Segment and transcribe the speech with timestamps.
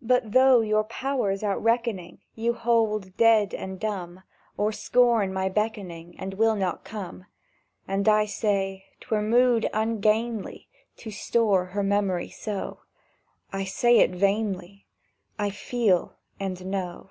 [0.00, 4.22] But though, your powers outreckoning, You hold you dead and dumb,
[4.56, 7.26] Or scorn my beckoning, And will not come;
[7.86, 12.80] And I say, "'Twere mood ungainly To store her memory so:"
[13.52, 14.86] I say it vainly—
[15.38, 17.10] I feel and know!